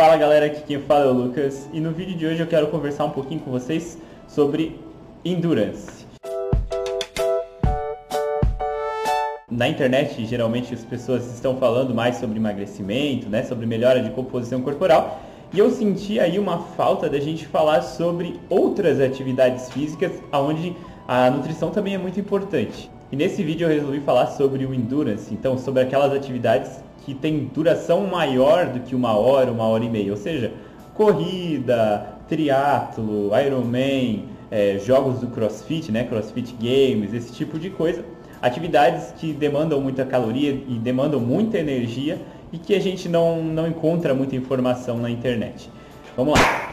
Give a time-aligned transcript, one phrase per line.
[0.00, 2.68] Fala galera, aqui quem fala é o Lucas e no vídeo de hoje eu quero
[2.68, 4.80] conversar um pouquinho com vocês sobre
[5.22, 6.06] endurance.
[9.50, 14.62] Na internet, geralmente as pessoas estão falando mais sobre emagrecimento, né, sobre melhora de composição
[14.62, 15.20] corporal,
[15.52, 20.74] e eu senti aí uma falta da gente falar sobre outras atividades físicas onde
[21.06, 22.90] a nutrição também é muito importante.
[23.12, 27.50] E nesse vídeo eu resolvi falar sobre o endurance, então sobre aquelas atividades que têm
[27.52, 30.52] duração maior do que uma hora, uma hora e meia, ou seja,
[30.94, 38.04] corrida, triatlo, Ironman, é, jogos do CrossFit, né, CrossFit Games, esse tipo de coisa.
[38.42, 42.18] Atividades que demandam muita caloria e demandam muita energia
[42.52, 45.70] e que a gente não, não encontra muita informação na internet.
[46.16, 46.70] Vamos lá!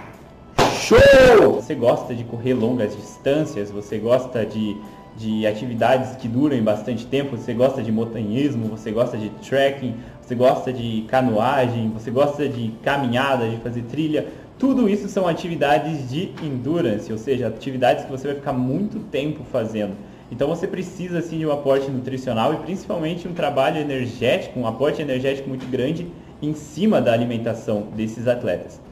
[0.79, 1.55] Show!
[1.55, 3.69] Você gosta de correr longas distâncias?
[3.71, 4.77] Você gosta de
[5.17, 10.35] de atividades que duram bastante tempo, você gosta de montanhismo, você gosta de trekking, você
[10.35, 14.27] gosta de canoagem, você gosta de caminhada, de fazer trilha,
[14.59, 19.43] tudo isso são atividades de endurance, ou seja, atividades que você vai ficar muito tempo
[19.51, 19.95] fazendo.
[20.31, 25.01] Então você precisa sim de um aporte nutricional e principalmente um trabalho energético, um aporte
[25.01, 26.07] energético muito grande
[26.41, 28.86] em cima da alimentação desses atletas.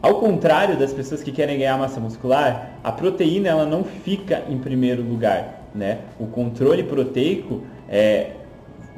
[0.00, 4.56] Ao contrário das pessoas que querem ganhar massa muscular, a proteína ela não fica em
[4.56, 5.98] primeiro lugar, né?
[6.20, 8.30] O controle proteico é,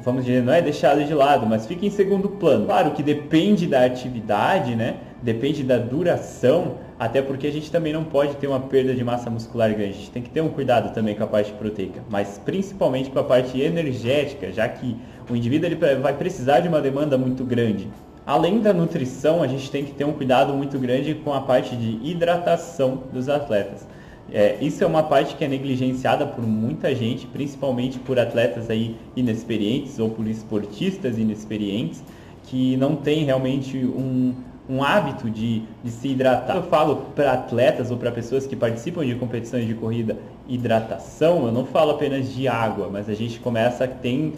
[0.03, 2.65] vamos dizer, não é deixado de lado, mas fica em segundo plano.
[2.65, 4.95] Claro que depende da atividade, né?
[5.21, 9.29] Depende da duração, até porque a gente também não pode ter uma perda de massa
[9.29, 9.91] muscular grande.
[9.91, 13.19] A gente tem que ter um cuidado também com a parte proteica, mas principalmente com
[13.19, 14.95] a parte energética, já que
[15.29, 17.87] o indivíduo ele vai precisar de uma demanda muito grande.
[18.25, 21.75] Além da nutrição, a gente tem que ter um cuidado muito grande com a parte
[21.75, 23.87] de hidratação dos atletas.
[24.31, 28.95] É, isso é uma parte que é negligenciada por muita gente, principalmente por atletas aí
[29.15, 32.03] inexperientes ou por esportistas inexperientes
[32.43, 34.33] que não têm realmente um,
[34.69, 36.55] um hábito de, de se hidratar.
[36.55, 41.51] Eu falo para atletas ou para pessoas que participam de competições de corrida hidratação, eu
[41.51, 44.33] não falo apenas de água, mas a gente começa a ter,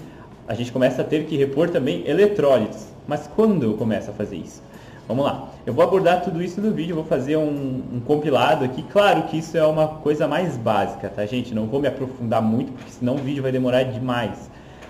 [0.47, 2.87] a gente começa a ter que repor também eletrólitos.
[3.07, 4.61] Mas quando eu começo a fazer isso?
[5.07, 5.49] Vamos lá.
[5.65, 8.83] Eu vou abordar tudo isso no vídeo, vou fazer um, um, compilado aqui.
[8.83, 11.53] Claro que isso é uma coisa mais básica, tá, gente?
[11.53, 14.49] Não vou me aprofundar muito, porque senão o vídeo vai demorar demais.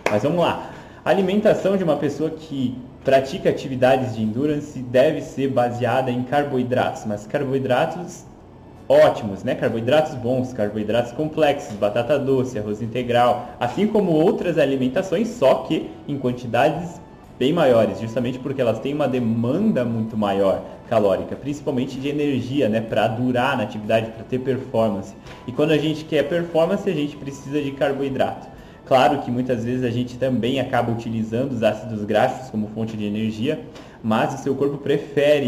[0.09, 0.72] Mas vamos lá.
[1.03, 7.06] A alimentação de uma pessoa que pratica atividades de endurance deve ser baseada em carboidratos,
[7.06, 8.24] mas carboidratos
[8.94, 9.56] ótimos, né?
[9.56, 16.18] Carboidratos bons, carboidratos complexos, batata doce, arroz integral, assim como outras alimentações, só que em
[16.18, 17.02] quantidades
[17.40, 22.80] bem maiores, justamente porque elas têm uma demanda muito maior calórica, principalmente de energia, né,
[22.80, 25.16] para durar na atividade, para ter performance.
[25.48, 28.48] E quando a gente quer performance, a gente precisa de carboidrato.
[28.86, 33.06] Claro que muitas vezes a gente também acaba utilizando os ácidos graxos como fonte de
[33.06, 33.62] energia,
[34.03, 35.46] mas o seu corpo prefere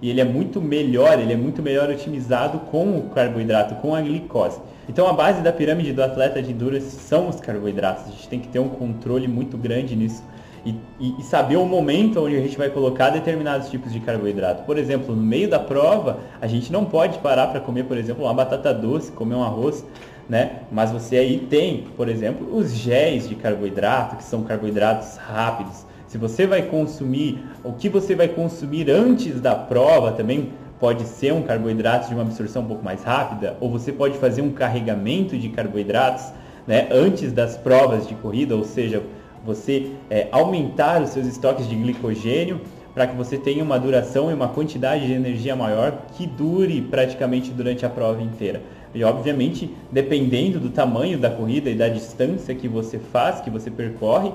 [0.00, 4.00] e, ele é muito melhor, ele é muito melhor otimizado com o carboidrato, com a
[4.00, 4.60] glicose.
[4.88, 8.04] Então a base da pirâmide do atleta de endurance são os carboidratos.
[8.04, 10.22] A gente tem que ter um controle muito grande nisso
[10.66, 14.64] e, e, e, saber o momento onde a gente vai colocar determinados tipos de carboidrato.
[14.64, 18.24] Por exemplo, no meio da prova, a gente não pode parar para comer, por exemplo,
[18.24, 19.84] uma batata doce, comer um arroz,
[20.28, 20.62] né?
[20.72, 25.86] Mas você aí tem, por exemplo, os géis de carboidrato, que são carboidratos rápidos.
[26.06, 31.32] Se você vai consumir, o que você vai consumir antes da prova também pode ser
[31.32, 35.36] um carboidrato de uma absorção um pouco mais rápida, ou você pode fazer um carregamento
[35.36, 36.26] de carboidratos
[36.66, 39.02] né, antes das provas de corrida, ou seja,
[39.44, 42.60] você é, aumentar os seus estoques de glicogênio
[42.94, 47.50] para que você tenha uma duração e uma quantidade de energia maior que dure praticamente
[47.50, 48.62] durante a prova inteira.
[48.96, 53.70] E obviamente, dependendo do tamanho da corrida e da distância que você faz, que você
[53.70, 54.32] percorre,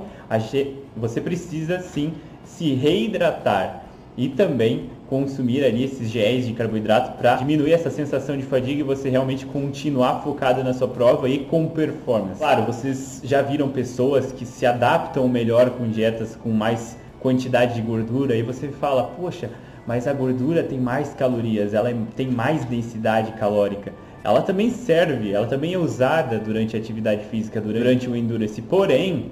[0.95, 2.13] você precisa sim
[2.45, 3.83] se reidratar
[4.15, 8.83] e também consumir ali esses géis de carboidrato para diminuir essa sensação de fadiga e
[8.83, 12.37] você realmente continuar focado na sua prova e com performance.
[12.37, 17.81] Claro, vocês já viram pessoas que se adaptam melhor com dietas com mais quantidade de
[17.81, 19.49] gordura e você fala, poxa,
[19.85, 23.93] mas a gordura tem mais calorias, ela é, tem mais densidade calórica.
[24.23, 28.61] Ela também serve, ela também é usada durante a atividade física, durante o endurance.
[28.61, 29.31] Porém,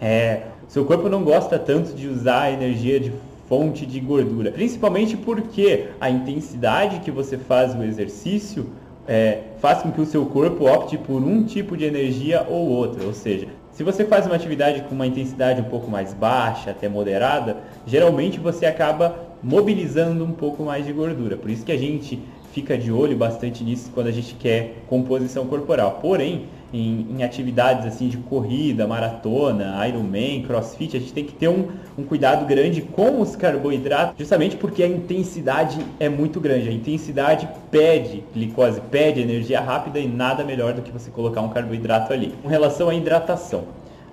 [0.00, 3.12] é, seu corpo não gosta tanto de usar a energia de
[3.48, 4.50] fonte de gordura.
[4.50, 8.70] Principalmente porque a intensidade que você faz o exercício
[9.06, 13.04] é, faz com que o seu corpo opte por um tipo de energia ou outra.
[13.04, 16.88] Ou seja, se você faz uma atividade com uma intensidade um pouco mais baixa, até
[16.88, 17.56] moderada,
[17.86, 21.36] geralmente você acaba mobilizando um pouco mais de gordura.
[21.36, 22.20] Por isso que a gente
[22.52, 25.98] fica de olho bastante nisso quando a gente quer composição corporal.
[26.02, 31.48] Porém, em, em, atividades assim de corrida, maratona, Ironman, CrossFit, a gente tem que ter
[31.48, 31.68] um,
[31.98, 36.68] um cuidado grande com os carboidratos, justamente porque a intensidade é muito grande.
[36.68, 41.50] A intensidade pede glicose, pede energia rápida e nada melhor do que você colocar um
[41.50, 42.34] carboidrato ali.
[42.42, 43.64] Com relação à hidratação,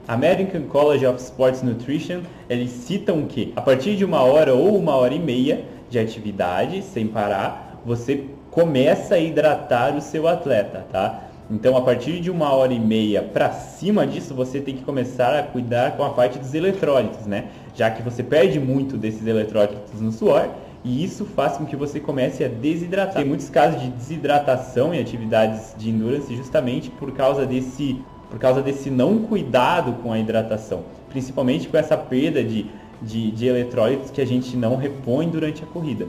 [0.08, 4.96] American College of Sports Nutrition, eles citam que a partir de uma hora ou uma
[4.96, 11.24] hora e meia de atividade, sem parar, você começa a hidratar o seu atleta, tá?
[11.52, 15.38] Então, a partir de uma hora e meia para cima disso, você tem que começar
[15.38, 17.46] a cuidar com a parte dos eletrólitos, né?
[17.74, 20.48] Já que você perde muito desses eletrólitos no suor
[20.84, 23.16] e isso faz com que você comece a desidratar.
[23.16, 28.00] Tem muitos casos de desidratação em atividades de endurance justamente por causa desse,
[28.30, 32.68] por causa desse não cuidado com a hidratação, principalmente com essa perda de,
[33.02, 36.08] de, de eletrólitos que a gente não repõe durante a corrida.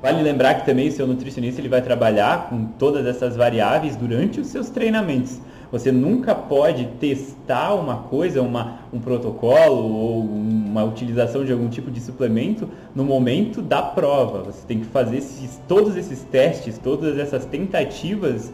[0.00, 4.40] Vale lembrar que também o seu nutricionista ele vai trabalhar com todas essas variáveis durante
[4.40, 5.40] os seus treinamentos.
[5.72, 11.90] Você nunca pode testar uma coisa, uma, um protocolo ou uma utilização de algum tipo
[11.90, 14.44] de suplemento no momento da prova.
[14.44, 18.52] Você tem que fazer esses, todos esses testes, todas essas tentativas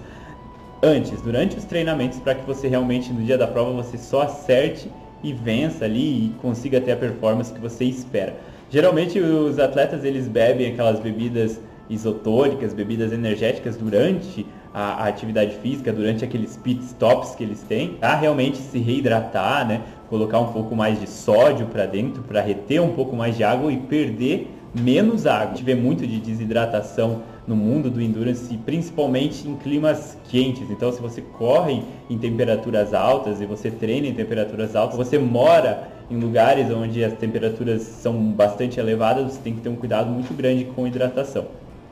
[0.82, 4.90] antes, durante os treinamentos, para que você realmente no dia da prova você só acerte
[5.22, 8.34] e vença ali e consiga ter a performance que você espera.
[8.70, 15.92] Geralmente os atletas eles bebem aquelas bebidas isotônicas, bebidas energéticas durante a, a, atividade física,
[15.92, 19.82] durante aqueles pit stops que eles têm, para realmente se reidratar, né?
[20.08, 23.72] Colocar um pouco mais de sódio para dentro, para reter um pouco mais de água
[23.72, 25.52] e perder menos água.
[25.52, 30.68] A gente vê muito de desidratação no mundo do endurance, principalmente em climas quentes.
[30.70, 35.93] Então, se você corre em temperaturas altas e você treina em temperaturas altas, você mora
[36.10, 40.34] em lugares onde as temperaturas são bastante elevadas, você tem que ter um cuidado muito
[40.34, 41.46] grande com hidratação.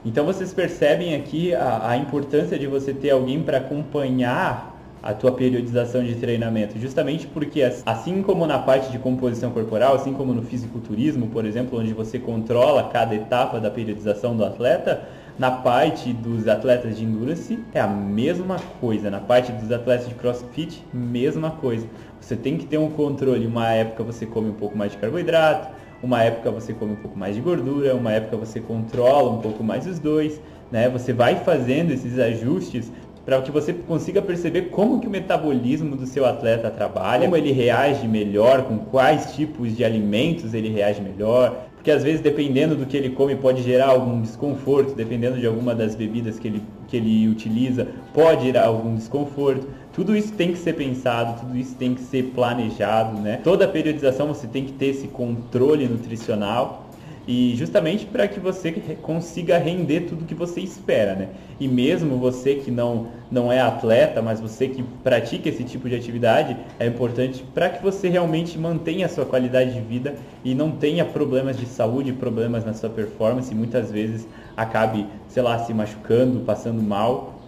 [0.04, 4.72] Então vocês percebem aqui a, a importância de você ter alguém para acompanhar
[5.02, 10.12] a tua periodização de treinamento, justamente porque assim como na parte de composição corporal, assim
[10.12, 15.02] como no fisiculturismo, por exemplo, onde você controla cada etapa da periodização do atleta,
[15.42, 20.14] na parte dos atletas de endurance é a mesma coisa, na parte dos atletas de
[20.14, 21.84] crossfit, mesma coisa.
[22.20, 23.44] Você tem que ter um controle.
[23.44, 27.18] Uma época você come um pouco mais de carboidrato, uma época você come um pouco
[27.18, 30.40] mais de gordura, uma época você controla um pouco mais os dois,
[30.70, 30.88] né?
[30.90, 32.92] Você vai fazendo esses ajustes
[33.24, 37.50] para que você consiga perceber como que o metabolismo do seu atleta trabalha, como ele
[37.50, 42.86] reage melhor, com quais tipos de alimentos ele reage melhor, porque às vezes dependendo do
[42.86, 46.96] que ele come pode gerar algum desconforto, dependendo de alguma das bebidas que ele, que
[46.96, 49.66] ele utiliza, pode gerar algum desconforto.
[49.92, 53.40] Tudo isso tem que ser pensado, tudo isso tem que ser planejado, né?
[53.42, 56.86] Toda periodização você tem que ter esse controle nutricional
[57.26, 61.28] e justamente para que você consiga render tudo que você espera, né?
[61.60, 65.94] E mesmo você que não, não é atleta, mas você que pratica esse tipo de
[65.94, 70.72] atividade, é importante para que você realmente mantenha a sua qualidade de vida e não
[70.72, 74.26] tenha problemas de saúde, problemas na sua performance e muitas vezes
[74.56, 77.40] acabe, sei lá, se machucando, passando mal.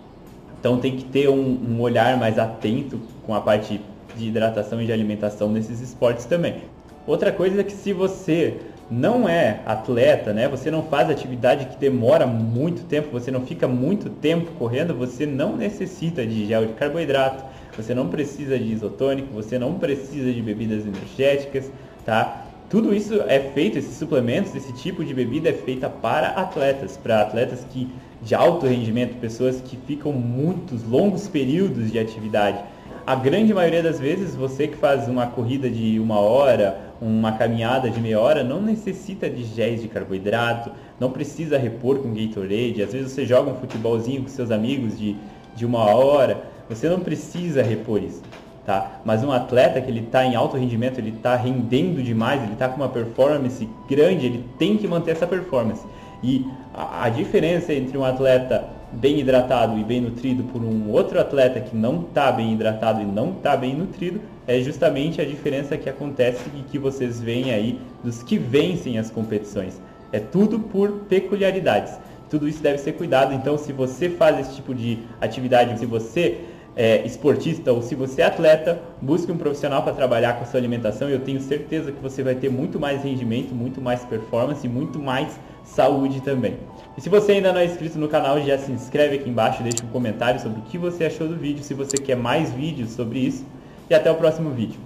[0.60, 3.80] Então tem que ter um, um olhar mais atento com a parte
[4.16, 6.62] de hidratação e de alimentação nesses esportes também.
[7.06, 8.56] Outra coisa é que se você
[8.90, 10.48] não é atleta, né?
[10.48, 15.26] Você não faz atividade que demora muito tempo, você não fica muito tempo correndo, você
[15.26, 17.44] não necessita de gel de carboidrato,
[17.76, 21.70] você não precisa de isotônico, você não precisa de bebidas energéticas,
[22.04, 22.44] tá?
[22.68, 27.20] Tudo isso é feito, esses suplementos, esse tipo de bebida é feita para atletas, para
[27.20, 27.88] atletas que
[28.22, 32.58] de alto rendimento, pessoas que ficam muitos longos períodos de atividade.
[33.06, 37.90] A grande maioria das vezes, você que faz uma corrida de uma hora, uma caminhada
[37.90, 42.82] de meia hora, não necessita de géis de carboidrato, não precisa repor com Gatorade.
[42.82, 45.14] Às vezes você joga um futebolzinho com seus amigos de,
[45.54, 48.22] de uma hora, você não precisa repor isso.
[48.64, 49.00] Tá?
[49.04, 52.66] Mas um atleta que ele está em alto rendimento, ele está rendendo demais, ele está
[52.70, 55.84] com uma performance grande, ele tem que manter essa performance.
[56.22, 61.20] E a, a diferença entre um atleta bem hidratado e bem nutrido por um outro
[61.20, 65.76] atleta que não está bem hidratado e não está bem nutrido é justamente a diferença
[65.76, 69.80] que acontece e que vocês veem aí dos que vencem as competições.
[70.12, 71.94] É tudo por peculiaridades.
[72.30, 73.34] Tudo isso deve ser cuidado.
[73.34, 76.40] Então, se você faz esse tipo de atividade, se você
[76.76, 80.58] é esportista ou se você é atleta, busque um profissional para trabalhar com a sua
[80.58, 81.08] alimentação.
[81.08, 84.98] Eu tenho certeza que você vai ter muito mais rendimento, muito mais performance e muito
[84.98, 86.56] mais saúde também.
[86.96, 89.84] E se você ainda não é inscrito no canal, já se inscreve aqui embaixo, deixa
[89.84, 93.20] um comentário sobre o que você achou do vídeo, se você quer mais vídeos sobre
[93.20, 93.44] isso.
[93.88, 94.80] E até o próximo vídeo.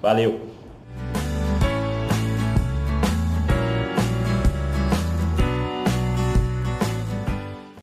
[0.00, 0.49] Valeu!